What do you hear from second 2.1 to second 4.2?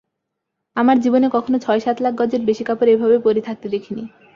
গজের বেশি কাপড় এভাবে পড়ে থাকতে দেখিনি।